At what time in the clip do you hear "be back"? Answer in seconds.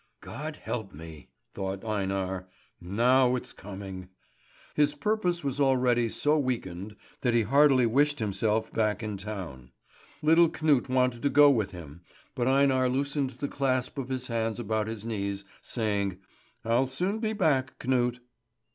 17.19-17.77